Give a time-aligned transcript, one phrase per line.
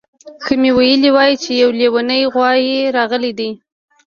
[0.43, 3.49] که مې ویلي وای چې یو لیونی غوایي راغلی دی